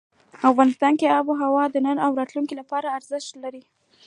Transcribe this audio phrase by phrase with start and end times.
[0.49, 3.63] افغانستان کې آب وهوا د نن او راتلونکي لپاره ارزښت لري.